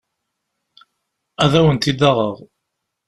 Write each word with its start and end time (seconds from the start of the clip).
Ad 1.43 1.53
awen-t-id-aɣeɣ. 1.59 2.35